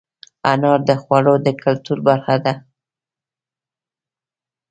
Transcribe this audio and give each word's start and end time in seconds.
انار 0.51 0.79
د 0.89 0.91
خوړو 1.01 1.35
د 1.45 1.47
کلتور 1.63 1.97
برخه 2.07 2.35
ده. 2.45 2.53